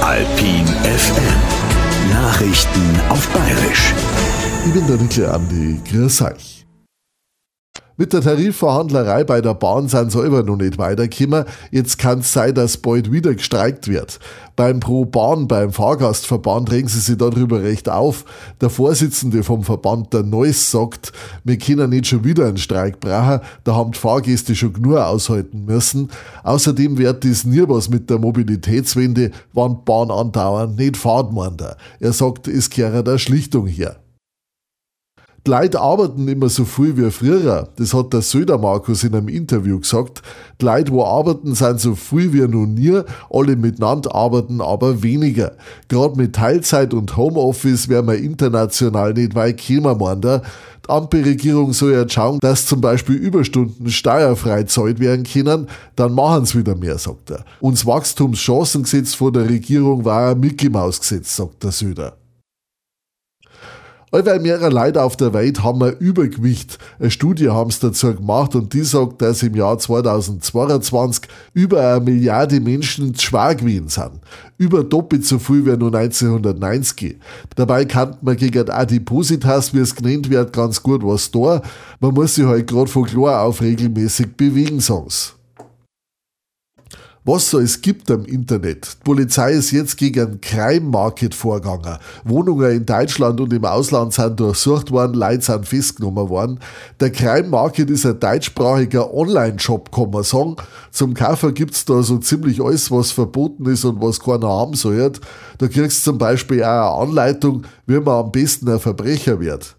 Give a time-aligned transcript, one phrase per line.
[0.00, 2.10] Alpin FM.
[2.10, 3.92] Nachrichten auf Bayerisch.
[4.66, 5.80] Ich bin der Nickel Andi.
[5.90, 6.55] Grüß euch.
[7.98, 11.46] Mit der Tarifverhandlerei bei der Bahn sind sie immer noch nicht weitergekommen.
[11.70, 14.20] Jetzt kann es sein, dass bald wieder gestreikt wird.
[14.54, 18.26] Beim Pro Bahn, beim Fahrgastverband regen sie sich darüber recht auf.
[18.60, 21.12] Der Vorsitzende vom Verband, der Neuss, sagt,
[21.44, 25.64] wir können nicht schon wieder einen Streik brauchen, da haben die Fahrgäste schon genug aushalten
[25.64, 26.10] müssen.
[26.42, 31.32] Außerdem wird das nie was mit der Mobilitätswende, wann Bahn andauern, nicht fahrt
[32.00, 33.96] Er sagt, es gehört der Schlichtung her.
[35.46, 37.68] Die Leute arbeiten immer so viel wie früher.
[37.76, 40.20] Das hat der Söder Markus in einem Interview gesagt.
[40.60, 43.00] Die Leute, wo arbeiten, sind so viel wie noch nie.
[43.30, 45.52] Alle miteinander arbeiten aber weniger.
[45.86, 50.42] Gerade mit Teilzeit und Homeoffice werden wir international nicht weit kommen, meint er.
[50.84, 56.44] Die Ampelregierung soll ja schauen, dass zum Beispiel Überstunden steuerfrei zahlt werden können, dann machen
[56.44, 57.44] sie wieder mehr, sagt er.
[57.60, 62.16] Und das Wachstumschancengesetz von der Regierung war ein Mickey-Maus-Gesetz, sagt der Söder.
[64.16, 66.78] Allweil mehrere Leute auf der Welt haben ein Übergewicht.
[66.98, 72.00] Eine Studie haben sie dazu gemacht und die sagt, dass im Jahr 2022 über eine
[72.02, 74.12] Milliarde Menschen schwer gewesen sind.
[74.56, 77.18] Über doppelt so viel wie nur 1990.
[77.56, 81.60] Dabei kann man gegen Adipositas, wie es genannt wird, ganz gut was da.
[82.00, 85.10] Man muss sich halt gerade von klar auf regelmäßig bewegen, sagen
[87.26, 88.98] was so es gibt am Internet.
[89.00, 91.98] Die Polizei ist jetzt gegen einen Crime Market vorgegangen.
[92.24, 96.60] Wohnungen in Deutschland und im Ausland sind durchsucht worden, Leute sind festgenommen worden.
[97.00, 100.54] Der Crime Market ist ein deutschsprachiger Online-Shop, kann man sagen.
[100.92, 105.10] Zum Kaufen gibt's da so ziemlich alles, was verboten ist und was keiner haben soll.
[105.58, 109.76] Da kriegst du zum Beispiel auch eine Anleitung, wie man am besten ein Verbrecher wird.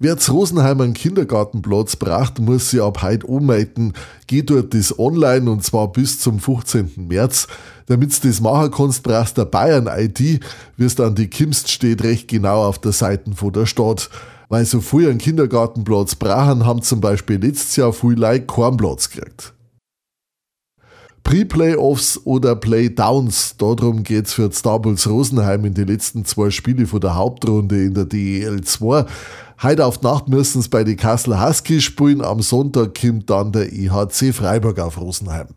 [0.00, 3.92] Wer zu Rosenheim einen Kindergartenplatz braucht, muss sich ab heute ummelden.
[4.26, 7.06] Geht dort das online und zwar bis zum 15.
[7.08, 7.46] März.
[7.86, 10.40] Damit du das machen kannst, brauchst du Bayern-ID,
[10.76, 14.10] wie es dann die Kimst steht, recht genau auf der Seite von der Stadt.
[14.48, 19.08] Weil so viel einen Kindergartenplatz brauchen, haben zum Beispiel letztes Jahr viel Leute keinen Platz
[19.10, 19.54] gekriegt.
[21.24, 23.56] Pre-Playoffs oder Playdowns.
[23.56, 27.94] Darum geht's für Star Bulls Rosenheim in die letzten zwei Spiele von der Hauptrunde in
[27.94, 29.06] der DEL 2.
[29.62, 32.22] Heute auf Nacht müssen sie bei den Kassel Huskies spielen.
[32.22, 35.48] Am Sonntag kommt dann der IHC Freiburg auf Rosenheim.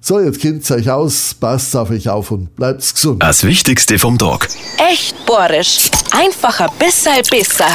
[0.00, 3.22] So, jetzt kennt ihr euch aus, passt auf euch auf und bleibt gesund.
[3.22, 4.48] Das Wichtigste vom Tag.
[4.90, 5.90] Echt bohrisch.
[6.12, 7.66] Einfach ein bisschen besser.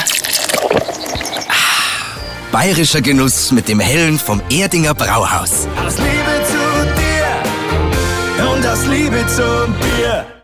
[2.51, 5.67] Bayerischer Genuss mit dem Hellen vom Erdinger Brauhaus.
[5.85, 6.55] Aus Liebe zu
[6.95, 10.42] dir und aus Liebe zum Bier.